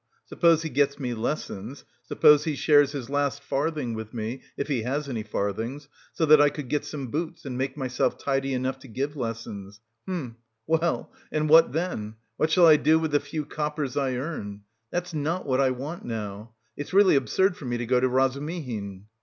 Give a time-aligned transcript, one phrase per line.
[0.25, 4.81] Suppose he gets me lessons, suppose he shares his last farthing with me, if he
[4.81, 8.79] has any farthings, so that I could get some boots and make myself tidy enough
[8.79, 9.79] to give lessons...
[10.07, 10.37] hm...
[10.65, 12.15] Well and what then?
[12.37, 14.61] What shall I do with the few coppers I earn?
[14.89, 16.55] That's not what I want now.
[16.75, 19.05] It's really absurd for me to go to Razumihin...."